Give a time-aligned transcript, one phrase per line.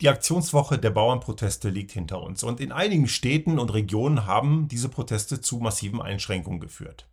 [0.00, 4.88] Die Aktionswoche der Bauernproteste liegt hinter uns und in einigen Städten und Regionen haben diese
[4.88, 7.06] Proteste zu massiven Einschränkungen geführt.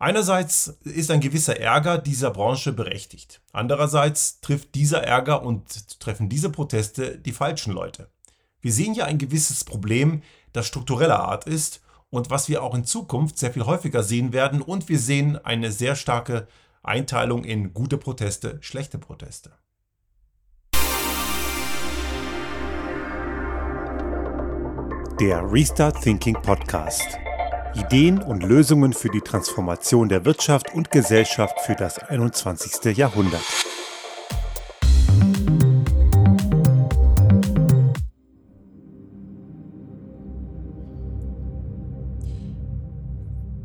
[0.00, 3.40] Einerseits ist ein gewisser Ärger dieser Branche berechtigt.
[3.52, 8.10] Andererseits trifft dieser Ärger und treffen diese Proteste die falschen Leute.
[8.60, 10.22] Wir sehen ja ein gewisses Problem,
[10.52, 14.60] das struktureller Art ist und was wir auch in Zukunft sehr viel häufiger sehen werden
[14.60, 16.48] und wir sehen eine sehr starke
[16.82, 19.52] Einteilung in gute Proteste, schlechte Proteste.
[25.22, 27.16] Der Restart Thinking Podcast.
[27.76, 32.96] Ideen und Lösungen für die Transformation der Wirtschaft und Gesellschaft für das 21.
[32.96, 33.40] Jahrhundert.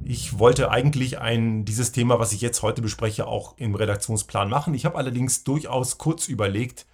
[0.04, 4.76] Ich wollte eigentlich ein, dieses Thema, was ich jetzt heute bespreche, auch im Redaktionsplan machen.
[4.76, 6.86] Ich habe allerdings durchaus kurz überlegt,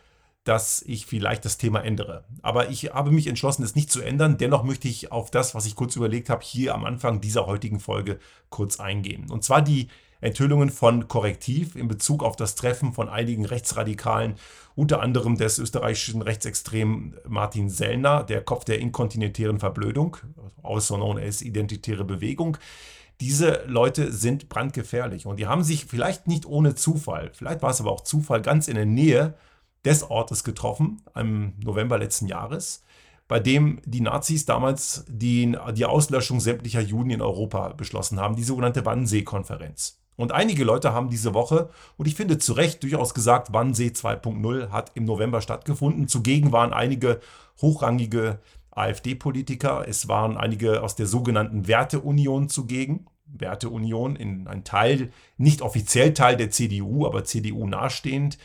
[0.43, 2.25] dass ich vielleicht das Thema ändere.
[2.41, 4.37] Aber ich habe mich entschlossen, es nicht zu ändern.
[4.37, 7.79] Dennoch möchte ich auf das, was ich kurz überlegt habe, hier am Anfang dieser heutigen
[7.79, 9.31] Folge kurz eingehen.
[9.31, 9.87] Und zwar die
[10.19, 14.35] Enthüllungen von Korrektiv in Bezug auf das Treffen von einigen Rechtsradikalen,
[14.75, 20.17] unter anderem des österreichischen Rechtsextremen Martin Sellner, der Kopf der inkontinentären Verblödung,
[20.63, 22.57] also known as Identitäre Bewegung.
[23.19, 27.81] Diese Leute sind brandgefährlich und die haben sich vielleicht nicht ohne Zufall, vielleicht war es
[27.81, 29.35] aber auch Zufall, ganz in der Nähe
[29.85, 32.83] des Ortes getroffen, im November letzten Jahres,
[33.27, 38.43] bei dem die Nazis damals die, die Auslöschung sämtlicher Juden in Europa beschlossen haben, die
[38.43, 39.99] sogenannte Wannsee-Konferenz.
[40.15, 44.69] Und einige Leute haben diese Woche, und ich finde zu Recht durchaus gesagt, Wannsee 2.0
[44.69, 46.07] hat im November stattgefunden.
[46.07, 47.19] Zugegen waren einige
[47.61, 48.39] hochrangige
[48.71, 53.07] AfD-Politiker, es waren einige aus der sogenannten Werteunion zugegen.
[53.25, 58.37] Werteunion in ein Teil, nicht offiziell Teil der CDU, aber CDU nahestehend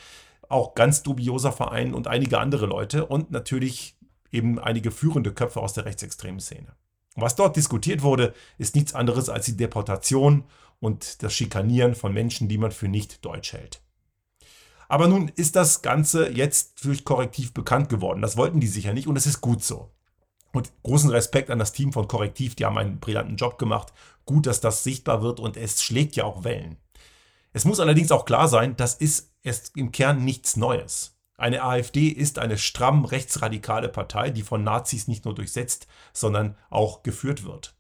[0.49, 3.97] auch ganz dubioser Verein und einige andere Leute und natürlich
[4.31, 6.75] eben einige führende Köpfe aus der rechtsextremen Szene.
[7.15, 10.45] Und was dort diskutiert wurde, ist nichts anderes als die Deportation
[10.81, 13.83] und das Schikanieren von Menschen, die man für nicht deutsch hält.
[14.89, 18.23] Aber nun ist das Ganze jetzt durch Korrektiv bekannt geworden.
[18.23, 19.91] Das wollten die sicher nicht und es ist gut so.
[20.53, 23.93] Und großen Respekt an das Team von Korrektiv, die haben einen brillanten Job gemacht.
[24.25, 26.79] Gut, dass das sichtbar wird und es schlägt ja auch Wellen.
[27.53, 31.17] Es muss allerdings auch klar sein, das ist erst im Kern nichts Neues.
[31.37, 37.05] Eine AfD ist eine stramm rechtsradikale Partei, die von Nazis nicht nur durchsetzt, sondern auch
[37.05, 37.75] geführt wird.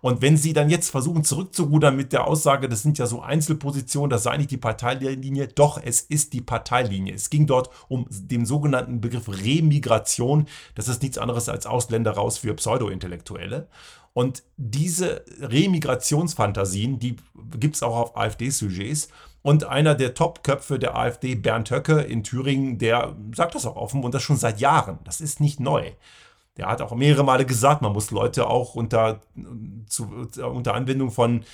[0.00, 4.10] Und wenn Sie dann jetzt versuchen zurückzurudern mit der Aussage, das sind ja so Einzelpositionen,
[4.10, 7.14] das sei nicht die Parteilinie, doch, es ist die Parteilinie.
[7.14, 10.46] Es ging dort um den sogenannten Begriff Remigration.
[10.74, 13.68] Das ist nichts anderes als Ausländer raus für Pseudo-Intellektuelle.
[14.12, 17.16] Und diese Remigrationsfantasien, die
[17.58, 19.08] gibt es auch auf AfD-Sujets.
[19.42, 24.04] Und einer der Top-Köpfe der AfD, Bernd Höcke in Thüringen, der sagt das auch offen
[24.04, 24.98] und das schon seit Jahren.
[25.04, 25.92] Das ist nicht neu.
[26.56, 29.20] Der hat auch mehrere Male gesagt, man muss Leute auch unter,
[29.86, 30.10] zu,
[30.42, 31.44] unter Anwendung von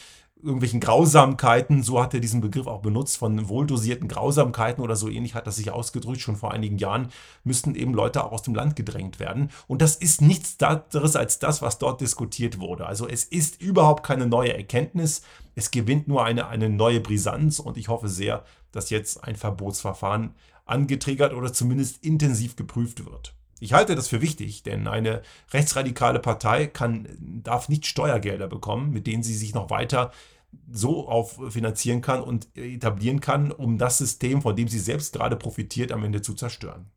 [0.42, 5.34] irgendwelchen Grausamkeiten, so hat er diesen Begriff auch benutzt, von wohldosierten Grausamkeiten oder so ähnlich
[5.34, 7.08] hat er sich ausgedrückt, schon vor einigen Jahren,
[7.42, 9.50] müssten eben Leute auch aus dem Land gedrängt werden.
[9.66, 12.86] Und das ist nichts anderes als das, was dort diskutiert wurde.
[12.86, 15.22] Also es ist überhaupt keine neue Erkenntnis,
[15.54, 20.34] es gewinnt nur eine, eine neue Brisanz und ich hoffe sehr, dass jetzt ein Verbotsverfahren
[20.66, 23.34] angetriggert oder zumindest intensiv geprüft wird.
[23.59, 25.22] Ich halte das für wichtig, denn eine
[25.53, 30.12] rechtsradikale Partei kann, darf nicht Steuergelder bekommen, mit denen sie sich noch weiter
[30.71, 35.93] so auffinanzieren kann und etablieren kann, um das System, von dem sie selbst gerade profitiert,
[35.93, 36.91] am Ende zu zerstören.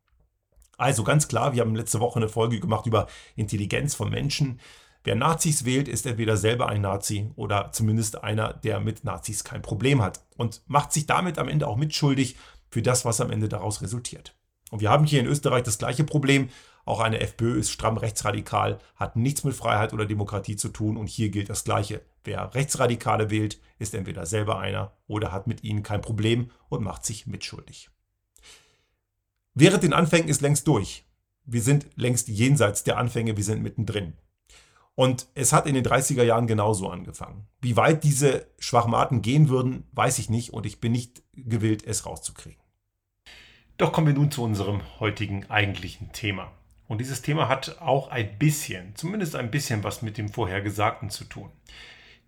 [0.78, 4.60] Also ganz klar, wir haben letzte Woche eine Folge gemacht über Intelligenz von Menschen.
[5.04, 9.62] Wer Nazis wählt, ist entweder selber ein Nazi oder zumindest einer, der mit Nazis kein
[9.62, 12.38] Problem hat und macht sich damit am Ende auch mitschuldig
[12.70, 14.39] für das, was am Ende daraus resultiert.
[14.70, 16.50] Und wir haben hier in Österreich das gleiche Problem.
[16.86, 21.08] Auch eine FPÖ ist stramm rechtsradikal, hat nichts mit Freiheit oder Demokratie zu tun und
[21.08, 22.02] hier gilt das Gleiche.
[22.24, 27.06] Wer Rechtsradikale wählt, ist entweder selber einer oder hat mit ihnen kein Problem und macht
[27.06, 27.90] sich mitschuldig.
[29.54, 31.06] Während den Anfängen ist längst durch.
[31.44, 34.14] Wir sind längst jenseits der Anfänge, wir sind mittendrin.
[34.96, 37.48] Und es hat in den 30er Jahren genauso angefangen.
[37.62, 42.06] Wie weit diese Schwachmaten gehen würden, weiß ich nicht und ich bin nicht gewillt, es
[42.06, 42.59] rauszukriegen.
[43.80, 46.52] Doch kommen wir nun zu unserem heutigen eigentlichen Thema.
[46.90, 51.24] Und dieses Thema hat auch ein bisschen, zumindest ein bisschen was mit dem Vorhergesagten zu
[51.24, 51.50] tun.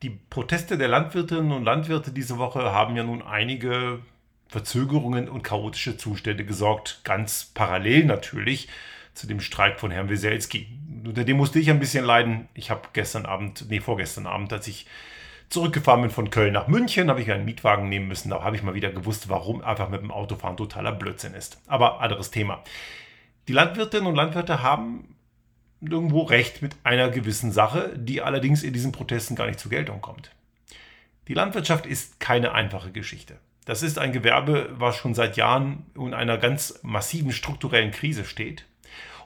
[0.01, 3.99] Die Proteste der Landwirtinnen und Landwirte diese Woche haben ja nun einige
[4.47, 8.69] Verzögerungen und chaotische Zustände gesorgt, ganz parallel natürlich
[9.13, 10.67] zu dem Streik von Herrn Weselski.
[11.03, 12.47] Unter dem musste ich ein bisschen leiden.
[12.53, 14.85] Ich habe gestern Abend, nee, vorgestern Abend, als ich
[15.51, 18.29] zurückgefahren bin von Köln nach München, habe ich einen Mietwagen nehmen müssen.
[18.29, 21.61] Da habe ich mal wieder gewusst, warum einfach mit dem Autofahren totaler Blödsinn ist.
[21.67, 22.63] Aber anderes Thema.
[23.47, 25.15] Die Landwirtinnen und Landwirte haben
[25.81, 29.99] irgendwo recht mit einer gewissen Sache, die allerdings in diesen Protesten gar nicht zur Geltung
[30.01, 30.31] kommt.
[31.27, 33.37] Die Landwirtschaft ist keine einfache Geschichte.
[33.65, 38.65] Das ist ein Gewerbe, was schon seit Jahren in einer ganz massiven strukturellen Krise steht.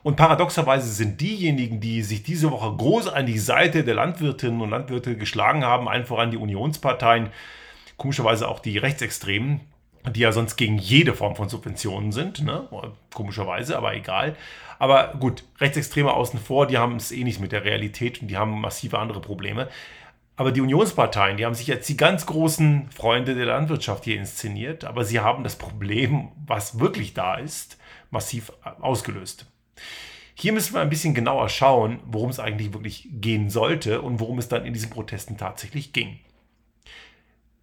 [0.06, 4.70] Und paradoxerweise sind diejenigen, die sich diese Woche groß an die Seite der Landwirtinnen und
[4.70, 7.32] Landwirte geschlagen haben, allen voran die Unionsparteien,
[7.98, 9.62] komischerweise auch die Rechtsextremen,
[10.12, 12.68] die ja sonst gegen jede Form von Subventionen sind, ne?
[13.16, 14.36] komischerweise, aber egal.
[14.78, 18.38] Aber gut, Rechtsextreme außen vor, die haben es eh nicht mit der Realität und die
[18.38, 19.70] haben massive andere Probleme.
[20.36, 24.86] Aber die Unionsparteien, die haben sich jetzt die ganz großen Freunde der Landwirtschaft hier inszeniert,
[24.86, 27.80] aber sie haben das Problem, was wirklich da ist,
[28.12, 29.48] massiv ausgelöst.
[30.34, 34.38] Hier müssen wir ein bisschen genauer schauen, worum es eigentlich wirklich gehen sollte und worum
[34.38, 36.20] es dann in diesen Protesten tatsächlich ging.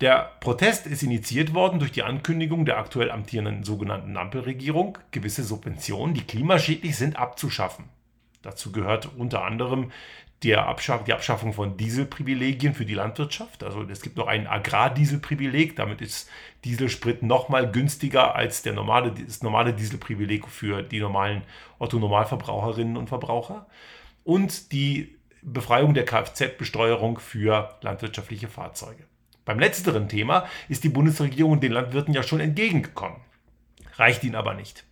[0.01, 6.15] Der Protest ist initiiert worden durch die Ankündigung der aktuell amtierenden sogenannten Ampelregierung, gewisse Subventionen,
[6.15, 7.85] die klimaschädlich sind, abzuschaffen.
[8.43, 9.93] Dazu gehört unter anderem
[10.43, 13.63] der Abschaff, die Abschaffung von Dieselprivilegien für die Landwirtschaft.
[13.63, 16.29] Also es gibt noch ein Agrardieselprivileg, damit ist
[16.65, 21.43] Dieselsprit nochmal günstiger als der normale, das normale Dieselprivileg für die normalen
[21.79, 23.67] Otto-Normalverbraucherinnen und Verbraucher.
[24.25, 29.05] Und die Befreiung der Kfz-Besteuerung für landwirtschaftliche Fahrzeuge.
[29.45, 33.19] Beim letzteren Thema ist die Bundesregierung den Landwirten ja schon entgegengekommen.
[33.97, 34.85] Reicht ihnen aber nicht.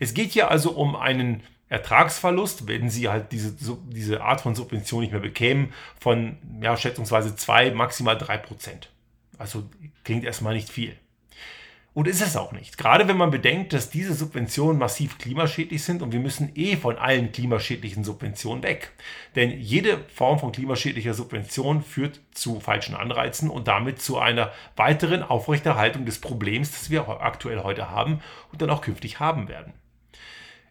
[0.00, 1.42] Es geht hier also um einen
[1.72, 3.56] Ertragsverlust, wenn sie halt diese,
[3.88, 8.90] diese Art von Subvention nicht mehr bekämen, von ja, schätzungsweise 2, maximal 3 Prozent.
[9.38, 9.64] Also
[10.04, 10.96] klingt erstmal nicht viel.
[11.94, 12.78] Und ist es auch nicht.
[12.78, 16.96] Gerade wenn man bedenkt, dass diese Subventionen massiv klimaschädlich sind und wir müssen eh von
[16.96, 18.92] allen klimaschädlichen Subventionen weg.
[19.34, 25.22] Denn jede Form von klimaschädlicher Subvention führt zu falschen Anreizen und damit zu einer weiteren
[25.22, 28.20] Aufrechterhaltung des Problems, das wir aktuell heute haben
[28.52, 29.74] und dann auch künftig haben werden.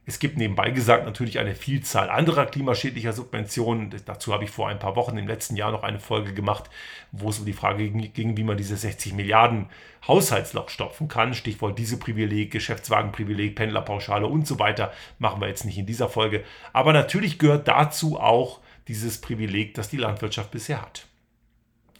[0.03, 3.93] Es gibt nebenbei gesagt natürlich eine Vielzahl anderer klimaschädlicher Subventionen.
[4.05, 6.71] Dazu habe ich vor ein paar Wochen im letzten Jahr noch eine Folge gemacht,
[7.11, 9.67] wo es um die Frage ging, wie man diese 60 Milliarden
[10.07, 11.35] Haushaltsloch stopfen kann.
[11.35, 14.91] Stichwort diese Privileg, Geschäftswagenprivileg, Pendlerpauschale und so weiter.
[15.19, 16.43] Machen wir jetzt nicht in dieser Folge.
[16.73, 21.05] Aber natürlich gehört dazu auch dieses Privileg, das die Landwirtschaft bisher hat.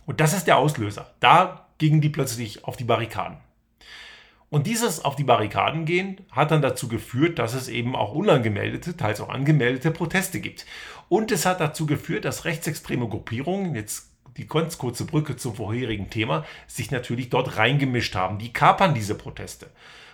[0.07, 1.13] Und das ist der Auslöser.
[1.19, 3.37] Da gingen die plötzlich auf die Barrikaden.
[4.51, 8.97] Und dieses auf die Barrikaden gehen hat dann dazu geführt, dass es eben auch unangemeldete,
[8.97, 10.65] teils auch angemeldete Proteste gibt.
[11.07, 16.09] Und es hat dazu geführt, dass rechtsextreme Gruppierungen, jetzt die ganz kurze Brücke zum vorherigen
[16.09, 18.39] Thema, sich natürlich dort reingemischt haben.
[18.39, 19.67] Die kapern diese Proteste.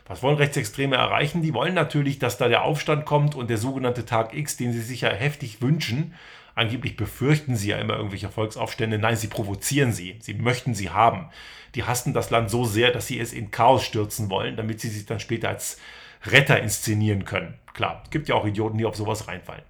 [0.06, 1.42] Was wollen Rechtsextreme erreichen?
[1.42, 4.82] Die wollen natürlich, dass da der Aufstand kommt und der sogenannte Tag X, den sie
[4.82, 6.14] sich ja heftig wünschen,
[6.58, 8.98] Angeblich befürchten sie ja immer irgendwelche Volksaufstände.
[8.98, 10.18] Nein, sie provozieren sie.
[10.22, 11.30] Sie möchten sie haben.
[11.76, 14.90] Die hassen das Land so sehr, dass sie es in Chaos stürzen wollen, damit sie
[14.90, 15.78] sich dann später als
[16.26, 17.60] Retter inszenieren können.
[17.76, 19.62] Klar, es gibt ja auch Idioten, die auf sowas reinfallen.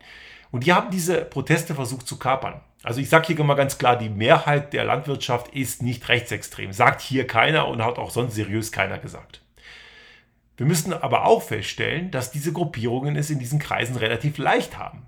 [0.49, 2.61] Und die haben diese Proteste versucht zu kapern.
[2.83, 6.71] Also ich sage hier mal ganz klar, die Mehrheit der Landwirtschaft ist nicht rechtsextrem.
[6.71, 9.41] Sagt hier keiner und hat auch sonst seriös keiner gesagt.
[10.55, 15.05] Wir müssen aber auch feststellen, dass diese Gruppierungen es in diesen Kreisen relativ leicht haben.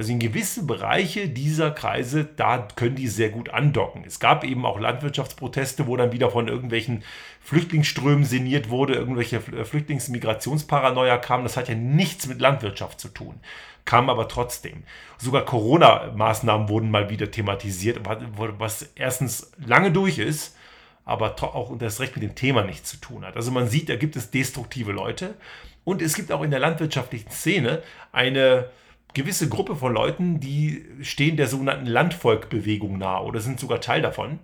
[0.00, 4.02] Also in gewisse Bereiche dieser Kreise, da können die sehr gut andocken.
[4.06, 7.04] Es gab eben auch Landwirtschaftsproteste, wo dann wieder von irgendwelchen
[7.42, 11.42] Flüchtlingsströmen sinniert wurde, irgendwelche äh, Flüchtlingsmigrationsparanoia kamen.
[11.42, 13.40] Das hat ja nichts mit Landwirtschaft zu tun
[13.86, 14.84] kam aber trotzdem.
[15.18, 20.56] Sogar Corona-Maßnahmen wurden mal wieder thematisiert, was erstens lange durch ist,
[21.04, 23.36] aber auch das Recht mit dem Thema nichts zu tun hat.
[23.36, 25.34] Also man sieht, da gibt es destruktive Leute
[25.82, 28.70] und es gibt auch in der landwirtschaftlichen Szene eine
[29.14, 34.38] gewisse Gruppe von Leuten, die stehen der sogenannten Landvolkbewegung nahe oder sind sogar Teil davon.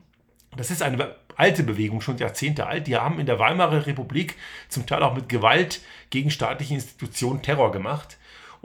[0.57, 2.87] Das ist eine alte Bewegung, schon Jahrzehnte alt.
[2.87, 4.37] Die haben in der Weimarer Republik
[4.69, 8.17] zum Teil auch mit Gewalt gegen staatliche Institutionen Terror gemacht.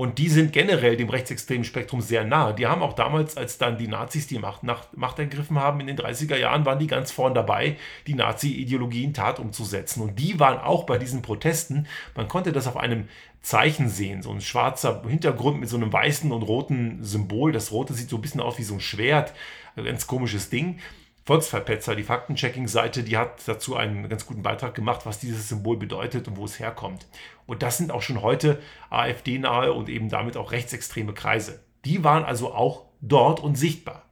[0.01, 2.55] Und die sind generell dem rechtsextremen Spektrum sehr nahe.
[2.55, 5.95] Die haben auch damals, als dann die Nazis die Macht, Macht ergriffen haben, in den
[5.95, 7.77] 30er Jahren, waren die ganz vorn dabei,
[8.07, 10.01] die Nazi-Ideologie in Tat umzusetzen.
[10.01, 13.09] Und die waren auch bei diesen Protesten, man konnte das auf einem
[13.43, 17.51] Zeichen sehen, so ein schwarzer Hintergrund mit so einem weißen und roten Symbol.
[17.51, 19.33] Das rote sieht so ein bisschen aus wie so ein Schwert,
[19.75, 20.79] ein ganz komisches Ding.
[21.23, 26.27] Volksverpetzer, die Faktenchecking-Seite, die hat dazu einen ganz guten Beitrag gemacht, was dieses Symbol bedeutet
[26.27, 27.05] und wo es herkommt.
[27.45, 28.59] Und das sind auch schon heute
[28.89, 31.63] AfD-nahe und eben damit auch rechtsextreme Kreise.
[31.85, 34.03] Die waren also auch dort und sichtbar.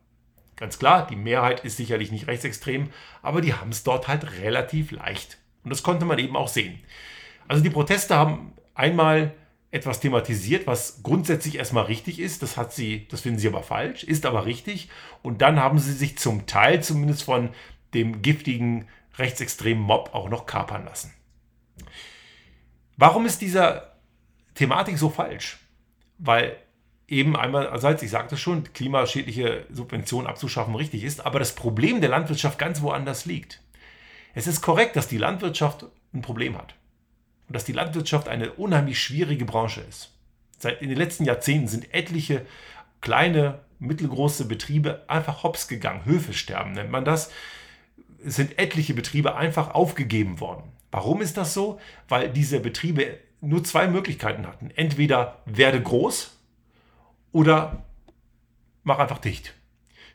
[0.56, 2.90] Ganz klar, die Mehrheit ist sicherlich nicht rechtsextrem,
[3.22, 5.38] aber die haben es dort halt relativ leicht.
[5.64, 6.80] Und das konnte man eben auch sehen.
[7.48, 9.34] Also die Proteste haben einmal
[9.72, 12.42] etwas thematisiert, was grundsätzlich erstmal richtig ist.
[12.42, 14.90] Das hat sie, das finden sie aber falsch, ist aber richtig.
[15.22, 17.50] Und dann haben sie sich zum Teil zumindest von
[17.94, 21.14] dem giftigen rechtsextremen Mob auch noch kapern lassen.
[22.98, 23.96] Warum ist dieser
[24.56, 25.60] Thematik so falsch?
[26.18, 26.58] Weil
[27.08, 32.10] eben einmal, also ich sagte schon, klimaschädliche Subventionen abzuschaffen richtig ist, aber das Problem der
[32.10, 33.62] Landwirtschaft ganz woanders liegt.
[34.34, 36.76] Es ist korrekt, dass die Landwirtschaft ein Problem hat
[37.50, 40.12] und dass die Landwirtschaft eine unheimlich schwierige Branche ist.
[40.60, 42.46] Seit in den letzten Jahrzehnten sind etliche
[43.02, 46.06] kleine, mittelgroße Betriebe einfach hops gegangen.
[46.06, 47.32] Höfe sterben nennt man das.
[48.24, 50.72] Es sind etliche Betriebe einfach aufgegeben worden.
[50.92, 51.80] Warum ist das so?
[52.08, 54.70] Weil diese Betriebe nur zwei Möglichkeiten hatten.
[54.76, 56.38] Entweder werde groß
[57.32, 57.84] oder
[58.84, 59.56] mach einfach dicht.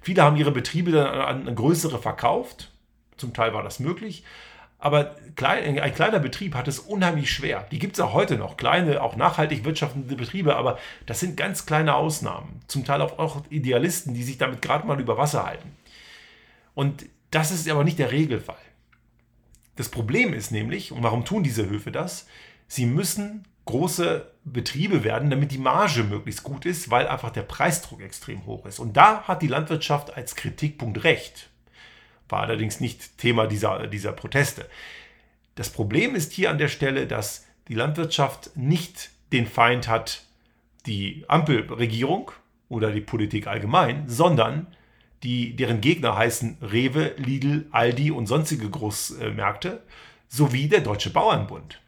[0.02, 2.70] Viele haben ihre Betriebe dann an größere verkauft.
[3.16, 4.24] Zum Teil war das möglich.
[4.84, 7.66] Aber ein kleiner Betrieb hat es unheimlich schwer.
[7.70, 11.64] Die gibt es auch heute noch, kleine, auch nachhaltig wirtschaftende Betriebe, aber das sind ganz
[11.64, 12.60] kleine Ausnahmen.
[12.66, 15.74] Zum Teil auch, Idealisten, die sich damit gerade mal über Wasser halten.
[16.74, 18.58] Und das ist aber nicht der Regelfall.
[19.76, 22.26] Das Problem ist nämlich, und warum tun diese Höfe das?
[22.68, 28.02] Sie müssen große Betriebe werden, damit die Marge möglichst gut ist, weil einfach der Preisdruck
[28.02, 28.80] extrem hoch ist.
[28.80, 31.48] Und da hat die Landwirtschaft als Kritikpunkt recht
[32.34, 34.68] war allerdings nicht Thema dieser, dieser Proteste.
[35.54, 40.24] Das Problem ist hier an der Stelle, dass die Landwirtschaft nicht den Feind hat,
[40.84, 42.32] die Ampelregierung
[42.68, 44.66] oder die Politik allgemein, sondern
[45.22, 49.84] die, deren Gegner heißen Rewe, Lidl, Aldi und sonstige Großmärkte
[50.28, 51.80] sowie der Deutsche Bauernbund.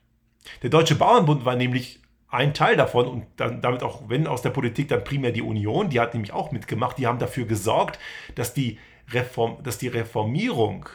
[0.63, 1.99] Der Deutsche Bauernbund war nämlich
[2.29, 5.91] ein Teil davon und dann, damit auch, wenn aus der Politik dann primär die Union,
[5.91, 7.99] die hat nämlich auch mitgemacht, die haben dafür gesorgt,
[8.37, 8.79] dass die
[9.11, 10.89] Reform, dass die Reformierung,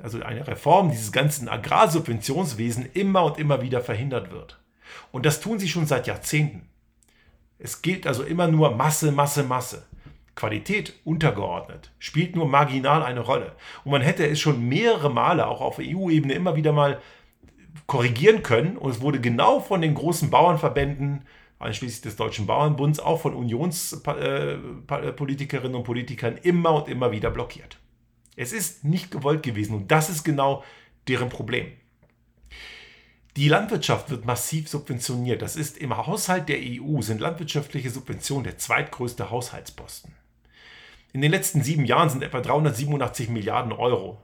[0.00, 4.58] also eine Reform dieses ganzen Agrarsubventionswesen immer und immer wieder verhindert wird.
[5.12, 6.68] Und das tun sie schon seit Jahrzehnten.
[7.58, 9.84] Es gilt also immer nur Masse, Masse, Masse.
[10.38, 13.56] Qualität untergeordnet, spielt nur marginal eine Rolle.
[13.82, 17.00] Und man hätte es schon mehrere Male auch auf EU-Ebene immer wieder mal
[17.88, 18.76] korrigieren können.
[18.76, 21.24] Und es wurde genau von den großen Bauernverbänden
[21.58, 27.78] einschließlich des Deutschen Bauernbunds, auch von Unionspolitikerinnen und Politikern immer und immer wieder blockiert.
[28.36, 30.62] Es ist nicht gewollt gewesen und das ist genau
[31.08, 31.66] deren Problem.
[33.36, 35.42] Die Landwirtschaft wird massiv subventioniert.
[35.42, 40.12] Das ist im Haushalt der EU sind landwirtschaftliche Subventionen der zweitgrößte Haushaltsposten.
[41.12, 44.18] In den letzten sieben Jahren sind etwa 387 Milliarden Euro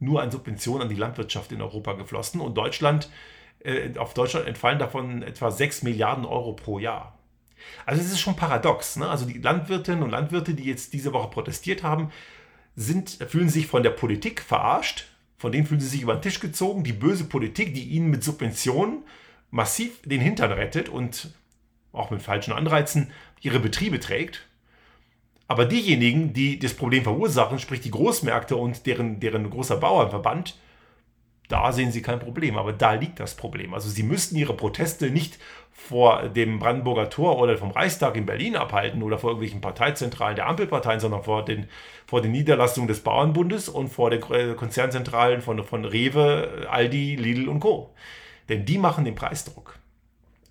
[0.00, 3.10] nur an Subventionen an die Landwirtschaft in Europa geflossen und Deutschland
[3.98, 7.18] auf Deutschland entfallen davon etwa 6 Milliarden Euro pro Jahr.
[7.86, 8.96] Also es ist schon paradox.
[8.96, 9.08] Ne?
[9.08, 12.10] Also die Landwirtinnen und Landwirte, die jetzt diese Woche protestiert haben,
[12.76, 16.40] sind, fühlen sich von der Politik verarscht, von denen fühlen sie sich über den Tisch
[16.40, 16.84] gezogen.
[16.84, 19.02] Die böse Politik, die ihnen mit Subventionen
[19.50, 21.30] massiv den Hintern rettet und
[21.92, 23.10] auch mit falschen Anreizen
[23.40, 24.46] ihre Betriebe trägt.
[25.48, 30.58] Aber diejenigen, die das Problem verursachen, sprich die Großmärkte und deren, deren großer Bauernverband,
[31.48, 33.72] da sehen sie kein Problem, aber da liegt das Problem.
[33.74, 35.38] Also sie müssten ihre Proteste nicht
[35.72, 40.46] vor dem Brandenburger Tor oder vom Reichstag in Berlin abhalten oder vor irgendwelchen Parteizentralen der
[40.46, 41.68] Ampelparteien, sondern vor den,
[42.06, 44.20] vor den Niederlassungen des Bauernbundes und vor den
[44.56, 47.94] Konzernzentralen von, von Rewe, Aldi, Lidl und Co.
[48.48, 49.78] Denn die machen den Preisdruck.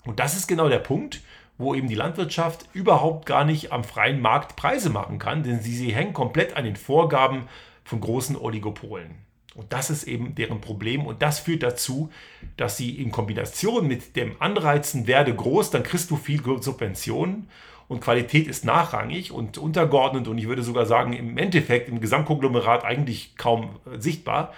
[0.05, 1.21] Und das ist genau der Punkt,
[1.57, 5.75] wo eben die Landwirtschaft überhaupt gar nicht am freien Markt Preise machen kann, denn sie,
[5.75, 7.47] sie hängen komplett an den Vorgaben
[7.83, 9.26] von großen Oligopolen.
[9.57, 11.07] Und das ist eben deren Problem.
[11.07, 12.11] Und das führt dazu,
[12.57, 17.49] dass sie in Kombination mit dem Anreizen, werde groß, dann kriegst du viel Subventionen
[17.87, 22.85] und Qualität ist nachrangig und untergeordnet und ich würde sogar sagen, im Endeffekt im Gesamtkonglomerat
[22.85, 24.53] eigentlich kaum äh, sichtbar,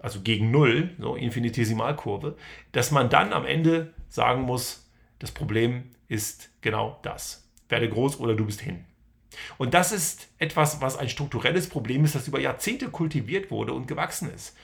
[0.00, 2.36] also gegen Null, so Infinitesimalkurve,
[2.72, 4.90] dass man dann am Ende sagen muss,
[5.20, 7.46] das Problem ist genau das.
[7.68, 8.85] Werde groß oder du bist hin.
[9.58, 13.88] Und das ist etwas, was ein strukturelles Problem ist, das über Jahrzehnte kultiviert wurde und
[13.88, 14.56] gewachsen ist.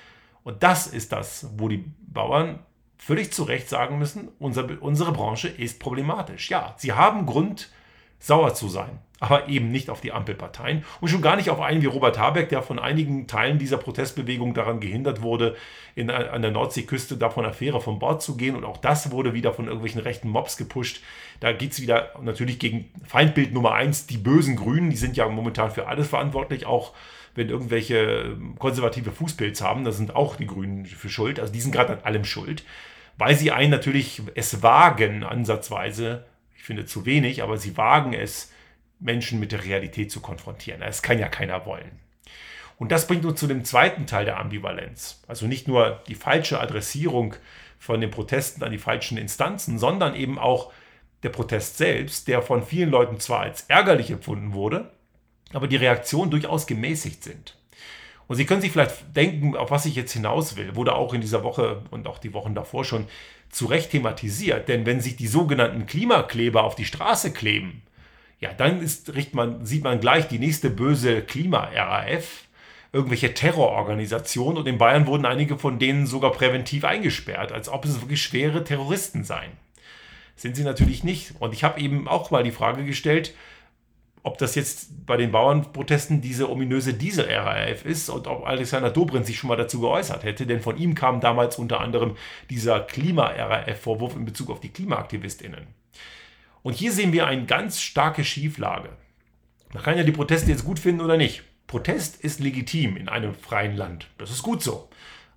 [0.44, 2.60] Und das ist das, wo die Bauern
[2.98, 6.50] völlig zu Recht sagen müssen, unser, unsere Branche ist problematisch.
[6.50, 7.70] Ja, sie haben Grund,
[8.18, 11.80] sauer zu sein aber eben nicht auf die Ampelparteien und schon gar nicht auf einen
[11.80, 15.54] wie Robert Habeck, der von einigen Teilen dieser Protestbewegung daran gehindert wurde,
[15.94, 18.56] in, an der Nordseeküste da von der von Bord zu gehen.
[18.56, 21.02] Und auch das wurde wieder von irgendwelchen rechten Mobs gepusht.
[21.38, 25.28] Da geht es wieder natürlich gegen Feindbild Nummer eins, die bösen Grünen, die sind ja
[25.28, 26.92] momentan für alles verantwortlich, auch
[27.36, 31.38] wenn irgendwelche ähm, konservative Fußpilz haben, da sind auch die Grünen für schuld.
[31.38, 32.64] Also die sind gerade an allem schuld,
[33.18, 36.24] weil sie einen natürlich es wagen, ansatzweise,
[36.56, 38.51] ich finde zu wenig, aber sie wagen es,
[39.02, 40.80] Menschen mit der Realität zu konfrontieren.
[40.80, 42.00] Das kann ja keiner wollen.
[42.78, 45.20] Und das bringt uns zu dem zweiten Teil der Ambivalenz.
[45.28, 47.34] Also nicht nur die falsche Adressierung
[47.78, 50.72] von den Protesten an die falschen Instanzen, sondern eben auch
[51.22, 54.90] der Protest selbst, der von vielen Leuten zwar als ärgerlich empfunden wurde,
[55.52, 57.56] aber die Reaktionen durchaus gemäßigt sind.
[58.28, 61.20] Und Sie können sich vielleicht denken, auf was ich jetzt hinaus will, wurde auch in
[61.20, 63.06] dieser Woche und auch die Wochen davor schon
[63.50, 64.68] zu Recht thematisiert.
[64.68, 67.82] Denn wenn sich die sogenannten Klimakleber auf die Straße kleben,
[68.42, 72.48] ja, dann ist, man, sieht man gleich die nächste böse Klima-RAF,
[72.92, 78.00] irgendwelche Terrororganisationen und in Bayern wurden einige von denen sogar präventiv eingesperrt, als ob es
[78.00, 79.52] wirklich schwere Terroristen seien.
[80.34, 81.34] Sind sie natürlich nicht.
[81.38, 83.32] Und ich habe eben auch mal die Frage gestellt,
[84.24, 89.38] ob das jetzt bei den Bauernprotesten diese ominöse Diesel-RAF ist und ob Alexander Dobrindt sich
[89.38, 92.16] schon mal dazu geäußert hätte, denn von ihm kam damals unter anderem
[92.50, 95.81] dieser Klima-RAF-Vorwurf in Bezug auf die KlimaaktivistInnen.
[96.62, 98.90] Und hier sehen wir eine ganz starke Schieflage.
[99.72, 101.42] Man kann ja die Proteste jetzt gut finden oder nicht.
[101.66, 104.08] Protest ist legitim in einem freien Land.
[104.18, 104.88] Das ist gut so.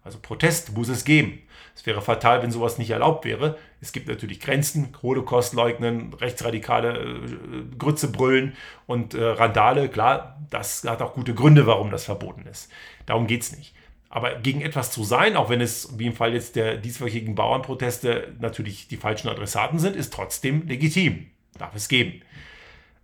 [0.04, 1.42] Also Protest muss es geben.
[1.76, 3.58] Es wäre fatal, wenn sowas nicht erlaubt wäre.
[3.82, 8.56] Es gibt natürlich Grenzen, Holocaust leugnen, rechtsradikale äh, Grütze brüllen
[8.86, 9.90] und äh, Randale.
[9.90, 12.72] Klar, das hat auch gute Gründe, warum das verboten ist.
[13.06, 13.74] Darum geht es nicht.
[14.16, 18.34] Aber gegen etwas zu sein, auch wenn es wie im Fall jetzt der dieswöchigen Bauernproteste
[18.40, 21.26] natürlich die falschen Adressaten sind, ist trotzdem legitim.
[21.58, 22.22] Darf es geben.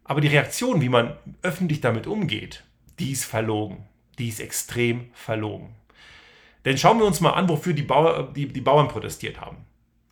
[0.05, 2.63] Aber die Reaktion, wie man öffentlich damit umgeht,
[2.97, 3.83] die ist verlogen.
[4.19, 5.75] Die ist extrem verlogen.
[6.63, 9.57] Denn schauen wir uns mal an, wofür die, Bauer, die, die Bauern protestiert haben.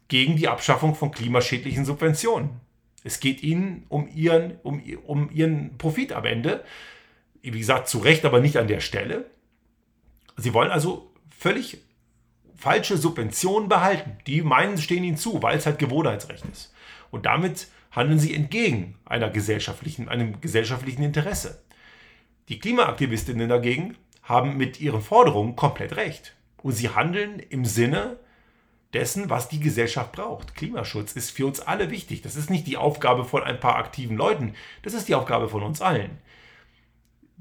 [0.10, 2.60] Gegen die Abschaffung von klimaschädlichen Subventionen.
[3.06, 6.62] Es geht ihnen um ihren, um, um ihren Profit am Ende.
[7.42, 9.30] Wie gesagt, zu Recht, aber nicht an der Stelle.
[10.40, 11.80] Sie wollen also völlig
[12.56, 14.18] falsche Subventionen behalten.
[14.28, 16.74] Die meinen, stehen ihnen zu, weil es halt Gewohnheitsrecht ist.
[17.12, 21.64] Und damit handeln sie entgegen einer gesellschaftlichen, einem gesellschaftlichen Interesse.
[22.50, 26.36] Die Klimaaktivistinnen dagegen haben mit ihren Forderungen komplett recht.
[26.62, 28.18] Und sie handeln im Sinne
[28.94, 30.56] dessen, was die Gesellschaft braucht.
[30.56, 32.22] Klimaschutz ist für uns alle wichtig.
[32.22, 35.64] Das ist nicht die Aufgabe von ein paar aktiven Leuten, das ist die Aufgabe von
[35.64, 36.18] uns allen.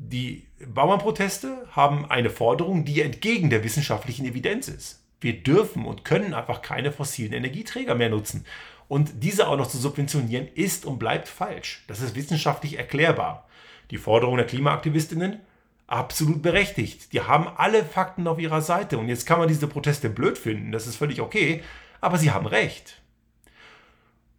[0.00, 5.02] Die Bauernproteste haben eine Forderung, die entgegen der wissenschaftlichen Evidenz ist.
[5.20, 8.46] Wir dürfen und können einfach keine fossilen Energieträger mehr nutzen.
[8.86, 11.82] Und diese auch noch zu subventionieren, ist und bleibt falsch.
[11.88, 13.48] Das ist wissenschaftlich erklärbar.
[13.90, 15.40] Die Forderung der Klimaaktivistinnen
[15.88, 17.12] absolut berechtigt.
[17.12, 18.98] Die haben alle Fakten auf ihrer Seite.
[18.98, 21.64] Und jetzt kann man diese Proteste blöd finden, das ist völlig okay,
[22.00, 23.02] aber sie haben recht.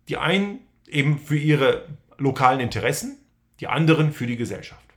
[0.08, 1.86] Die einen eben für ihre
[2.17, 3.17] lokalen Interessen,
[3.60, 4.88] die anderen für die Gesellschaft.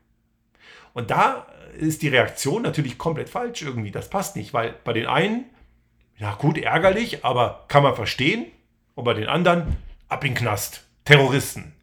[0.94, 1.46] Und da
[1.78, 3.90] ist die Reaktion natürlich komplett falsch irgendwie.
[3.90, 5.46] Das passt nicht, weil bei den einen,
[6.18, 8.46] ja gut, ärgerlich, aber kann man verstehen.
[8.94, 9.76] Und bei den anderen,
[10.08, 10.86] ab in den Knast.
[11.04, 11.74] Terroristen.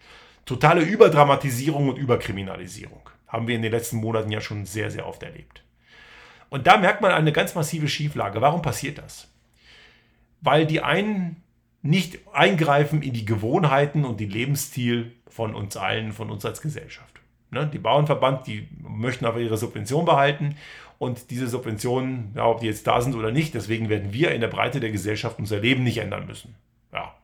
[0.45, 5.21] Totale Überdramatisierung und Überkriminalisierung haben wir in den letzten Monaten ja schon sehr, sehr oft
[5.23, 5.63] erlebt.
[6.49, 8.41] Und da merkt man eine ganz massive Schieflage.
[8.41, 9.27] Warum passiert das?
[10.41, 11.43] Weil die einen
[11.81, 17.18] nicht eingreifen in die Gewohnheiten und den Lebensstil von uns allen, von uns als Gesellschaft.
[17.51, 17.69] Ne?
[17.71, 20.55] Die Bauernverband, die möchten aber ihre Subvention behalten
[20.97, 24.41] und diese Subventionen, ja, ob die jetzt da sind oder nicht, deswegen werden wir in
[24.41, 26.55] der Breite der Gesellschaft unser Leben nicht ändern müssen.
[26.93, 27.15] Ja,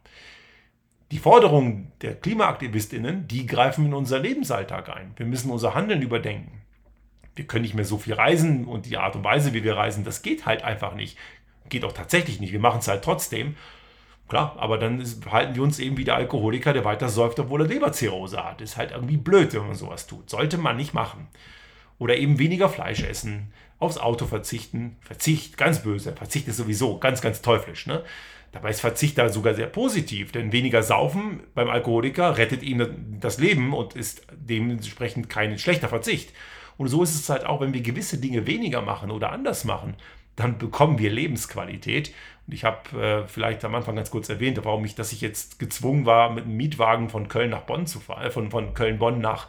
[1.12, 5.14] die Forderungen der Klimaaktivistinnen, die greifen in unser Lebensalltag ein.
[5.18, 6.62] Wir müssen unser Handeln überdenken.
[7.36, 10.04] Wir können nicht mehr so viel reisen und die Art und Weise, wie wir reisen,
[10.04, 11.18] das geht halt einfach nicht.
[11.70, 12.54] Geht auch tatsächlich nicht.
[12.54, 13.56] Wir machen es halt trotzdem.
[14.28, 17.68] Klar, aber dann verhalten wir uns eben wie der Alkoholiker, der weiter säuft, obwohl er
[17.68, 18.62] Leberzirrhose hat.
[18.62, 20.30] Ist halt irgendwie blöd, wenn man sowas tut.
[20.30, 21.28] Sollte man nicht machen.
[22.00, 24.98] Oder eben weniger Fleisch essen, aufs Auto verzichten.
[25.02, 26.14] Verzicht, ganz böse.
[26.14, 27.86] Verzicht ist sowieso ganz, ganz teuflisch.
[27.86, 28.04] Ne?
[28.52, 33.38] Dabei ist Verzicht da sogar sehr positiv, denn weniger Saufen beim Alkoholiker rettet ihm das
[33.38, 36.34] Leben und ist dementsprechend kein schlechter Verzicht.
[36.78, 39.96] Und so ist es halt auch, wenn wir gewisse Dinge weniger machen oder anders machen,
[40.36, 42.14] dann bekommen wir Lebensqualität.
[42.48, 45.60] Und ich habe äh, vielleicht am Anfang ganz kurz erwähnt, warum ich, dass ich jetzt
[45.60, 49.20] gezwungen war, mit einem Mietwagen von Köln nach Bonn zu fahren, äh, von, von Köln-Bonn
[49.20, 49.48] nach,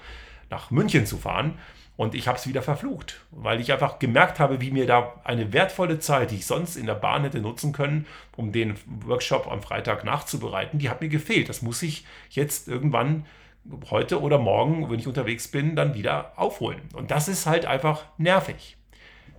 [0.51, 1.59] nach München zu fahren.
[1.96, 5.55] Und ich habe es wieder verflucht, weil ich einfach gemerkt habe, wie mir da eine
[5.55, 8.75] wertvolle Zeit, die ich sonst in der Bahn hätte nutzen können, um den
[9.07, 11.49] Workshop am Freitag nachzubereiten, die hat mir gefehlt.
[11.49, 13.25] Das muss ich jetzt irgendwann
[13.90, 16.83] heute oder morgen, wenn ich unterwegs bin, dann wieder aufholen.
[16.92, 18.77] Und das ist halt einfach nervig.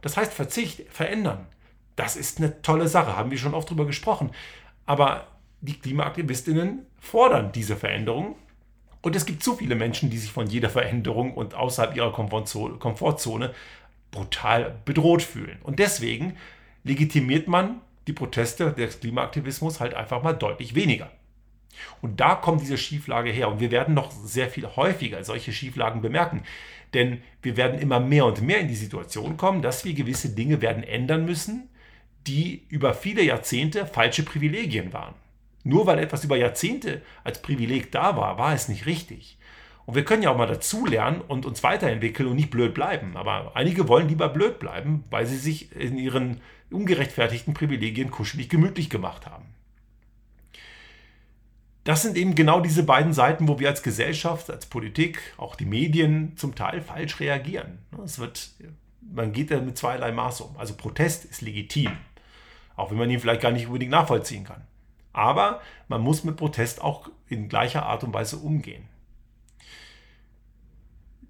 [0.02, 1.48] Das heißt, Verzicht, verändern,
[1.96, 4.32] das ist eine tolle Sache, haben wir schon oft drüber gesprochen.
[4.86, 5.28] Aber
[5.62, 8.36] die Klimaaktivistinnen fordern diese Veränderung
[9.02, 13.54] und es gibt zu viele Menschen, die sich von jeder Veränderung und außerhalb ihrer Komfortzone
[14.12, 15.60] brutal bedroht fühlen.
[15.64, 16.38] Und deswegen
[16.84, 21.12] legitimiert man die Proteste des Klimaaktivismus halt einfach mal deutlich weniger.
[22.02, 23.50] Und da kommt diese Schieflage her.
[23.50, 26.44] Und wir werden noch sehr viel häufiger solche Schieflagen bemerken.
[26.94, 30.62] Denn wir werden immer mehr und mehr in die Situation kommen, dass wir gewisse Dinge
[30.62, 31.70] werden ändern müssen,
[32.28, 35.16] die über viele Jahrzehnte falsche Privilegien waren.
[35.64, 39.38] Nur weil etwas über Jahrzehnte als Privileg da war, war es nicht richtig.
[39.86, 43.16] Und wir können ja auch mal dazulernen und uns weiterentwickeln und nicht blöd bleiben.
[43.16, 48.90] Aber einige wollen lieber blöd bleiben, weil sie sich in ihren ungerechtfertigten Privilegien kuschelig gemütlich
[48.90, 49.46] gemacht haben.
[51.88, 55.64] Das sind eben genau diese beiden Seiten, wo wir als Gesellschaft, als Politik, auch die
[55.64, 57.78] Medien zum Teil falsch reagieren.
[58.04, 58.50] Es wird,
[59.10, 60.58] man geht da mit zweierlei Maß um.
[60.58, 61.94] Also Protest ist legitim,
[62.76, 64.68] auch wenn man ihn vielleicht gar nicht unbedingt nachvollziehen kann.
[65.14, 68.84] Aber man muss mit Protest auch in gleicher Art und Weise umgehen.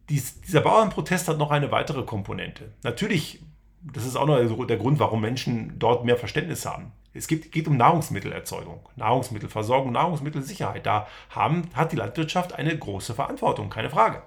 [0.10, 2.74] Dies, dieser Bauernprotest hat noch eine weitere Komponente.
[2.82, 3.44] Natürlich,
[3.84, 6.94] das ist auch noch der Grund, warum Menschen dort mehr Verständnis haben.
[7.18, 10.86] Es geht, geht um Nahrungsmittelerzeugung, Nahrungsmittelversorgung, Nahrungsmittelsicherheit.
[10.86, 14.22] Da haben, hat die Landwirtschaft eine große Verantwortung, keine Frage.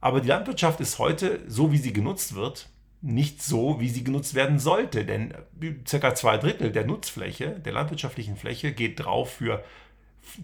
[0.00, 2.68] Aber die Landwirtschaft ist heute, so wie sie genutzt wird,
[3.02, 5.04] nicht so, wie sie genutzt werden sollte.
[5.04, 5.34] Denn
[5.84, 6.14] ca.
[6.14, 9.64] zwei Drittel der Nutzfläche, der landwirtschaftlichen Fläche, geht drauf für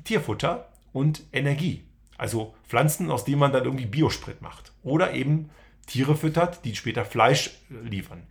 [0.04, 1.84] Tierfutter und Energie.
[2.18, 4.72] Also Pflanzen, aus denen man dann irgendwie Biosprit macht.
[4.82, 5.50] Oder eben
[5.86, 8.22] Tiere füttert, die später Fleisch liefern.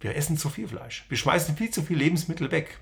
[0.00, 1.04] Wir essen zu viel Fleisch.
[1.08, 2.78] Wir schmeißen viel zu viel Lebensmittel weg.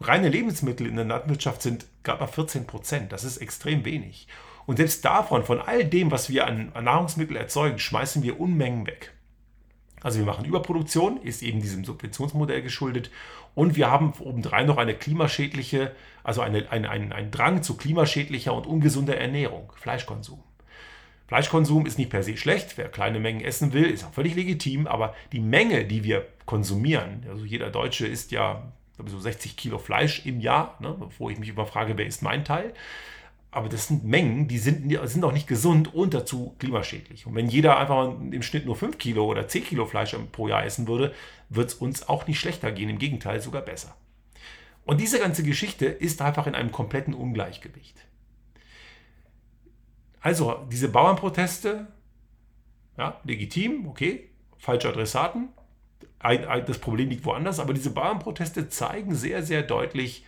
[0.00, 3.12] Reine Lebensmittel in der Landwirtschaft sind gerade mal 14 Prozent.
[3.12, 4.28] Das ist extrem wenig.
[4.66, 9.12] Und selbst davon, von all dem, was wir an, Nahrungsmitteln erzeugen, schmeißen wir Unmengen weg.
[10.02, 13.10] Also wir machen Überproduktion, ist eben diesem Subventionsmodell geschuldet.
[13.54, 18.54] Und wir haben obendrein noch eine klimaschädliche, also eine, eine, einen, einen Drang zu klimaschädlicher
[18.54, 20.42] und ungesunder Ernährung, Fleischkonsum.
[21.28, 22.76] Fleischkonsum ist nicht per se schlecht.
[22.76, 24.86] Wer kleine Mengen essen will, ist auch völlig legitim.
[24.86, 28.72] Aber die Menge, die wir konsumieren, also jeder Deutsche isst ja
[29.06, 32.44] so 60 Kilo Fleisch im Jahr, ne, wo ich mich immer frage, wer ist mein
[32.44, 32.72] Teil?
[33.50, 37.26] Aber das sind Mengen, die sind, sind auch nicht gesund und dazu klimaschädlich.
[37.26, 40.64] Und wenn jeder einfach im Schnitt nur 5 Kilo oder 10 Kilo Fleisch pro Jahr
[40.64, 41.14] essen würde,
[41.50, 42.88] wird es uns auch nicht schlechter gehen.
[42.88, 43.94] Im Gegenteil, sogar besser.
[44.84, 48.07] Und diese ganze Geschichte ist einfach in einem kompletten Ungleichgewicht.
[50.28, 51.86] Also diese Bauernproteste,
[52.98, 55.48] ja, legitim, okay, falsche Adressaten.
[56.18, 60.26] Ein, ein, das Problem liegt woanders, aber diese Bauernproteste zeigen sehr, sehr deutlich,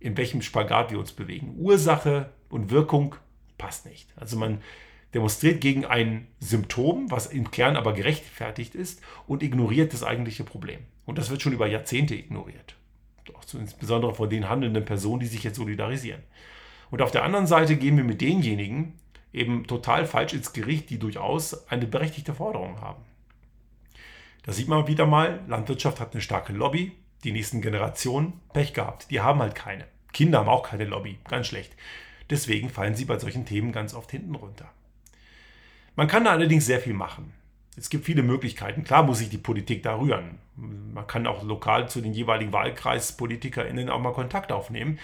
[0.00, 1.54] in welchem Spagat wir uns bewegen.
[1.58, 3.14] Ursache und Wirkung
[3.56, 4.12] passt nicht.
[4.16, 4.62] Also man
[5.14, 10.80] demonstriert gegen ein Symptom, was im Kern aber gerechtfertigt ist und ignoriert das eigentliche Problem.
[11.04, 12.74] Und das wird schon über Jahrzehnte ignoriert.
[13.32, 16.24] Auch insbesondere von den handelnden Personen, die sich jetzt solidarisieren.
[16.90, 18.94] Und auf der anderen Seite gehen wir mit denjenigen,
[19.32, 23.02] eben total falsch ins Gericht, die durchaus eine berechtigte Forderung haben.
[24.44, 26.92] Da sieht man wieder mal, Landwirtschaft hat eine starke Lobby,
[27.24, 29.10] die nächsten Generationen Pech gehabt.
[29.10, 29.86] Die haben halt keine.
[30.12, 31.74] Kinder haben auch keine Lobby, ganz schlecht.
[32.30, 34.70] Deswegen fallen sie bei solchen Themen ganz oft hinten runter.
[35.96, 37.32] Man kann da allerdings sehr viel machen.
[37.76, 38.84] Es gibt viele Möglichkeiten.
[38.84, 40.38] Klar muss sich die Politik da rühren.
[40.56, 44.98] Man kann auch lokal zu den jeweiligen WahlkreispolitikerInnen auch mal Kontakt aufnehmen.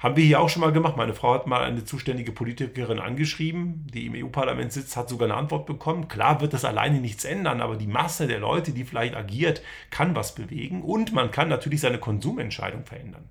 [0.00, 0.96] Haben wir hier auch schon mal gemacht.
[0.96, 5.36] Meine Frau hat mal eine zuständige Politikerin angeschrieben, die im EU-Parlament sitzt, hat sogar eine
[5.36, 6.08] Antwort bekommen.
[6.08, 9.60] Klar wird das alleine nichts ändern, aber die Masse der Leute, die vielleicht agiert,
[9.90, 13.28] kann was bewegen und man kann natürlich seine Konsumentscheidung verändern.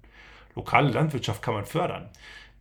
[0.56, 2.08] Lokale Landwirtschaft kann man fördern.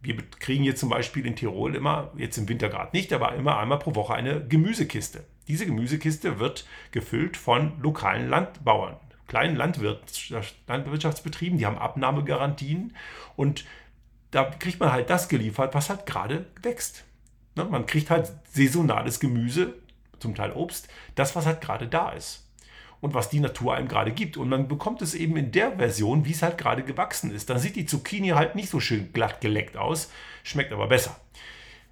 [0.00, 3.58] Wir kriegen hier zum Beispiel in Tirol immer, jetzt im Winter gerade nicht, aber immer
[3.58, 5.24] einmal pro Woche eine Gemüsekiste.
[5.48, 12.96] Diese Gemüsekiste wird gefüllt von lokalen Landbauern, kleinen Landwirtschaftsbetrieben, die haben Abnahmegarantien
[13.36, 13.66] und
[14.30, 17.04] da kriegt man halt das geliefert, was halt gerade wächst.
[17.54, 17.64] Ne?
[17.64, 19.74] Man kriegt halt saisonales Gemüse,
[20.18, 22.44] zum Teil Obst, das, was halt gerade da ist.
[23.00, 24.36] Und was die Natur einem gerade gibt.
[24.36, 27.48] Und man bekommt es eben in der Version, wie es halt gerade gewachsen ist.
[27.48, 30.10] Dann sieht die Zucchini halt nicht so schön glatt geleckt aus,
[30.42, 31.16] schmeckt aber besser.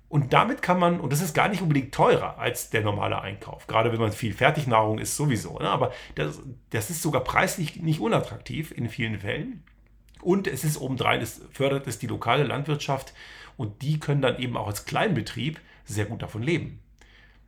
[0.08, 3.66] Und damit kann man, und das ist gar nicht unbedingt teurer als der normale Einkauf,
[3.66, 5.68] gerade wenn man viel Fertignahrung isst sowieso, ne?
[5.68, 9.64] aber das, das ist sogar preislich nicht unattraktiv in vielen Fällen.
[10.26, 13.14] Und es ist obendrein, es fördert es die lokale Landwirtschaft
[13.56, 16.80] und die können dann eben auch als Kleinbetrieb sehr gut davon leben.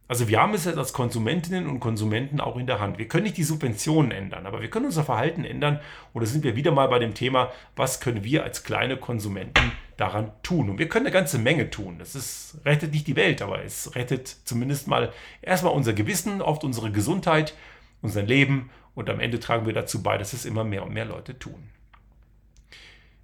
[0.07, 2.99] Also wir haben es jetzt als Konsumentinnen und Konsumenten auch in der Hand.
[2.99, 5.81] Wir können nicht die Subventionen ändern, aber wir können unser Verhalten ändern.
[6.13, 9.73] Und da sind wir wieder mal bei dem Thema, was können wir als kleine Konsumenten
[9.97, 10.71] daran tun?
[10.71, 11.97] Und wir können eine ganze Menge tun.
[11.99, 15.13] Das ist, rettet nicht die Welt, aber es rettet zumindest mal
[15.43, 17.55] erstmal unser Gewissen, oft unsere Gesundheit,
[18.03, 18.71] unser Leben.
[18.95, 21.71] Und am Ende tragen wir dazu bei, dass es immer mehr und mehr Leute tun.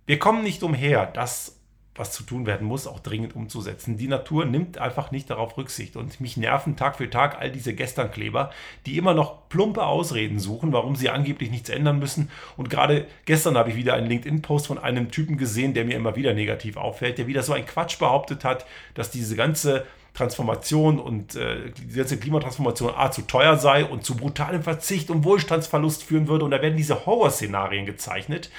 [0.07, 1.57] Wir kommen nicht umher, das,
[1.95, 3.97] was zu tun werden muss, auch dringend umzusetzen.
[3.97, 5.97] Die Natur nimmt einfach nicht darauf Rücksicht.
[5.97, 8.51] Und mich nerven Tag für Tag all diese Gesternkleber,
[8.85, 12.31] die immer noch plumpe Ausreden suchen, warum sie angeblich nichts ändern müssen.
[12.57, 16.17] Und gerade gestern habe ich wieder einen LinkedIn-Post von einem Typen gesehen, der mir immer
[16.17, 21.35] wieder negativ auffällt, der wieder so ein Quatsch behauptet hat, dass diese ganze Transformation und
[21.35, 26.29] äh, die ganze Klimatransformation A zu teuer sei und zu brutalem Verzicht und Wohlstandsverlust führen
[26.29, 26.45] würde.
[26.45, 28.51] Und da werden diese Horrorszenarien gezeichnet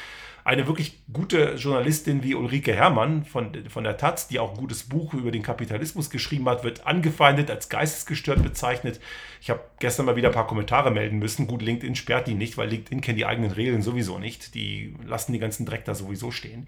[0.45, 4.83] Eine wirklich gute Journalistin wie Ulrike Herrmann von, von der Taz, die auch ein gutes
[4.83, 8.99] Buch über den Kapitalismus geschrieben hat, wird angefeindet, als geistesgestört bezeichnet.
[9.41, 11.47] Ich habe gestern mal wieder ein paar Kommentare melden müssen.
[11.47, 14.53] Gut, LinkedIn sperrt die nicht, weil LinkedIn kennt die eigenen Regeln sowieso nicht.
[14.53, 16.67] Die lassen die ganzen Dreck da sowieso stehen.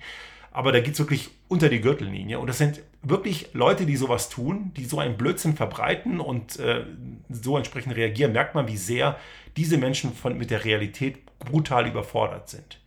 [0.50, 2.40] Aber da geht es wirklich unter die Gürtellinie.
[2.40, 6.84] Und das sind wirklich Leute, die sowas tun, die so einen Blödsinn verbreiten und äh,
[7.30, 8.34] so entsprechend reagieren.
[8.34, 9.20] Merkt man, wie sehr
[9.56, 12.80] diese Menschen von, mit der Realität brutal überfordert sind.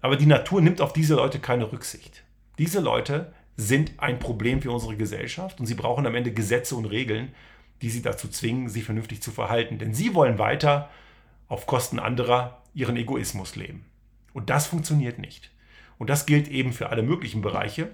[0.00, 2.24] Aber die Natur nimmt auf diese Leute keine Rücksicht.
[2.58, 6.84] Diese Leute sind ein Problem für unsere Gesellschaft und sie brauchen am Ende Gesetze und
[6.86, 7.34] Regeln,
[7.82, 9.78] die sie dazu zwingen, sich vernünftig zu verhalten.
[9.78, 10.90] Denn sie wollen weiter
[11.48, 13.84] auf Kosten anderer ihren Egoismus leben.
[14.32, 15.50] Und das funktioniert nicht.
[15.98, 17.88] Und das gilt eben für alle möglichen Bereiche.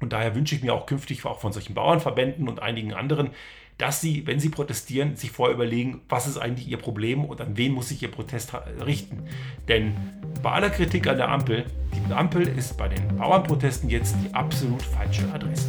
[0.00, 3.30] Und daher wünsche ich mir auch künftig auch von solchen Bauernverbänden und einigen anderen,
[3.78, 7.56] dass sie, wenn sie protestieren, sich vorher überlegen, was ist eigentlich ihr Problem und an
[7.56, 8.52] wen muss sich ihr Protest
[8.84, 9.22] richten.
[9.68, 9.96] Denn
[10.42, 14.82] bei aller Kritik an der Ampel, die Ampel ist bei den Bauernprotesten jetzt die absolut
[14.82, 15.68] falsche Adresse.